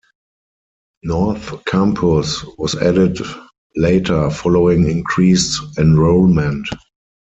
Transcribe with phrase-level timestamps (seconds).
[1.03, 3.19] North Campus was added
[3.75, 6.67] later following increased enrollment.